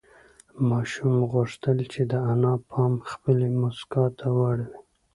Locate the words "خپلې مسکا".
3.11-4.05